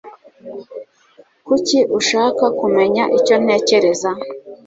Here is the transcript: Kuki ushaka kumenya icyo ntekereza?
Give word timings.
Kuki 1.47 1.77
ushaka 1.97 2.45
kumenya 2.59 3.03
icyo 3.17 3.35
ntekereza? 3.43 4.09